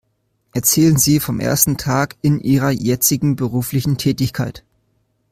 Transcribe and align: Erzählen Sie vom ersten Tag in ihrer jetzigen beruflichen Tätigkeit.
Erzählen 0.53 0.97
Sie 0.97 1.19
vom 1.19 1.39
ersten 1.39 1.77
Tag 1.77 2.15
in 2.23 2.39
ihrer 2.39 2.71
jetzigen 2.71 3.35
beruflichen 3.35 3.99
Tätigkeit. 3.99 4.63